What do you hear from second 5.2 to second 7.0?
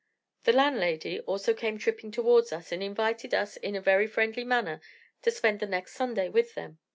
to spend the next Sunday with them.